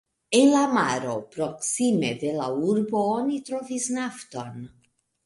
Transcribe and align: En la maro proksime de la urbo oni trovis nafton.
En 0.37 0.45
la 0.51 0.61
maro 0.75 1.17
proksime 1.35 2.09
de 2.23 2.31
la 2.37 2.47
urbo 2.71 3.03
oni 3.19 3.37
trovis 3.51 3.87
nafton. 3.99 4.57